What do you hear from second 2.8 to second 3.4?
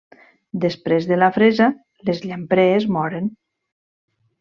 moren.